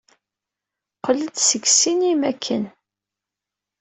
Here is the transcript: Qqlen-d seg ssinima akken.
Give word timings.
Qqlen-d 0.97 1.37
seg 1.39 1.63
ssinima 1.71 2.25
akken. 2.31 2.63